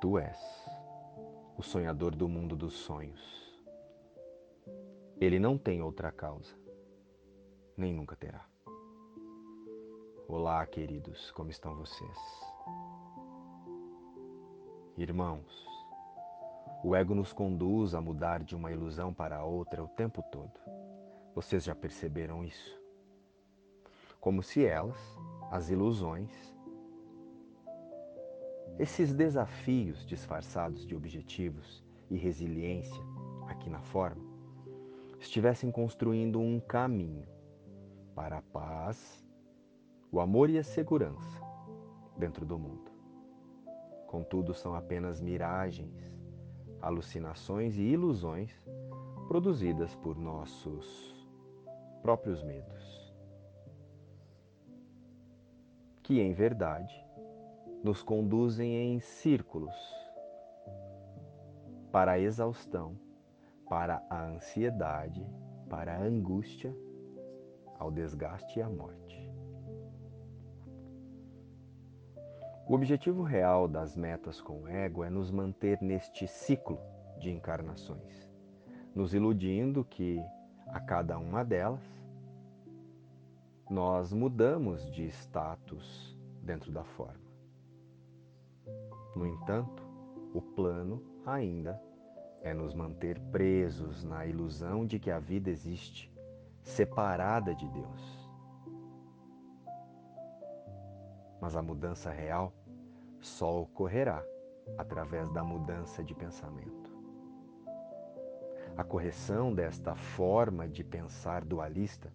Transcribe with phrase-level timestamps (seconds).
[0.00, 0.38] Tu és
[1.58, 3.20] o sonhador do mundo dos sonhos.
[5.20, 6.56] Ele não tem outra causa,
[7.76, 8.46] nem nunca terá.
[10.26, 12.18] Olá, queridos, como estão vocês?
[14.96, 15.66] Irmãos,
[16.82, 20.58] o ego nos conduz a mudar de uma ilusão para outra o tempo todo.
[21.34, 22.80] Vocês já perceberam isso?
[24.18, 24.96] Como se elas,
[25.50, 26.30] as ilusões,
[28.78, 33.02] esses desafios disfarçados de objetivos e resiliência
[33.46, 34.22] aqui na forma,
[35.18, 37.26] estivessem construindo um caminho
[38.14, 39.24] para a paz,
[40.10, 41.40] o amor e a segurança
[42.16, 42.90] dentro do mundo.
[44.06, 46.10] Contudo, são apenas miragens
[46.80, 48.50] alucinações e ilusões
[49.28, 51.28] produzidas por nossos
[52.02, 53.14] próprios medos,
[56.02, 56.94] que em verdade
[57.82, 59.74] nos conduzem em círculos
[61.90, 62.96] para a exaustão,
[63.68, 65.26] para a ansiedade,
[65.68, 66.74] para a angústia,
[67.78, 69.00] ao desgaste e à morte.
[72.68, 76.78] O objetivo real das metas com o ego é nos manter neste ciclo
[77.18, 78.30] de encarnações,
[78.94, 80.22] nos iludindo que
[80.68, 81.82] a cada uma delas
[83.68, 87.29] nós mudamos de status dentro da forma.
[89.14, 89.86] No entanto,
[90.32, 91.80] o plano ainda
[92.42, 96.10] é nos manter presos na ilusão de que a vida existe
[96.62, 98.30] separada de Deus.
[101.40, 102.52] Mas a mudança real
[103.20, 104.22] só ocorrerá
[104.78, 106.90] através da mudança de pensamento.
[108.76, 112.12] A correção desta forma de pensar dualista,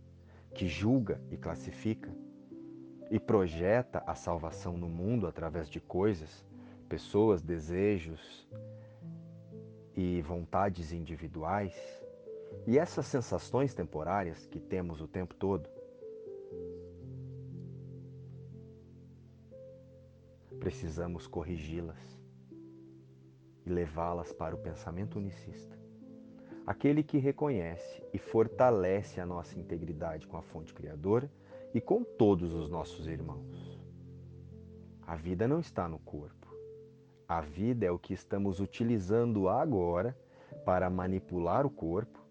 [0.54, 2.10] que julga e classifica,
[3.10, 6.46] e projeta a salvação no mundo através de coisas,
[6.90, 8.48] pessoas, desejos
[9.96, 11.76] e vontades individuais,
[12.66, 15.70] e essas sensações temporárias que temos o tempo todo,
[20.60, 22.20] precisamos corrigi-las
[23.66, 25.78] e levá-las para o pensamento unicista.
[26.66, 31.30] Aquele que reconhece e fortalece a nossa integridade com a fonte criadora
[31.76, 33.78] e com todos os nossos irmãos.
[35.06, 36.48] A vida não está no corpo.
[37.28, 40.18] A vida é o que estamos utilizando agora
[40.64, 42.26] para manipular o corpo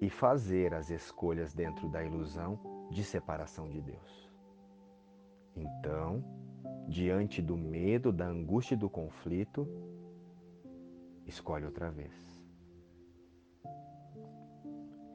[0.00, 2.58] e fazer as escolhas dentro da ilusão
[2.90, 4.30] de separação de Deus.
[5.54, 6.24] Então,
[6.88, 9.68] diante do medo, da angústia e do conflito,
[11.26, 12.42] escolhe outra vez.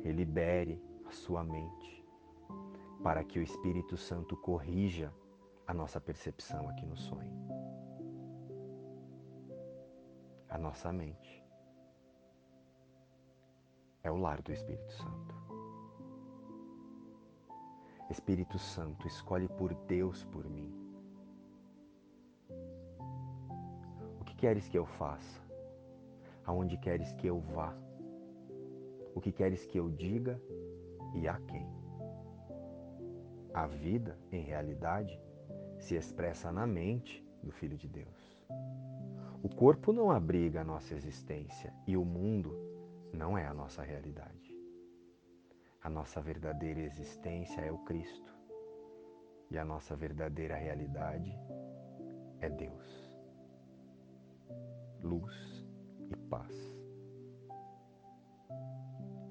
[0.03, 2.02] Relibere a sua mente
[3.03, 5.13] para que o Espírito Santo corrija
[5.67, 7.31] a nossa percepção aqui no sonho.
[10.49, 11.43] A nossa mente
[14.03, 15.35] é o lar do Espírito Santo.
[18.09, 20.83] Espírito Santo, escolhe por Deus por mim
[24.43, 25.41] queres que eu faça?
[26.45, 27.73] Aonde queres que eu vá?
[29.15, 30.37] O que queres que eu diga
[31.15, 31.65] e a quem?
[33.53, 35.19] A vida, em realidade,
[35.79, 38.41] se expressa na mente do Filho de Deus.
[39.43, 42.55] O corpo não abriga a nossa existência e o mundo
[43.13, 44.53] não é a nossa realidade.
[45.81, 48.33] A nossa verdadeira existência é o Cristo
[49.51, 51.37] e a nossa verdadeira realidade
[52.39, 53.13] é Deus
[55.03, 55.65] luz
[56.09, 56.73] e paz.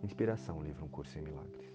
[0.03, 1.72] Inspiração, livro Um Curso em Milagres.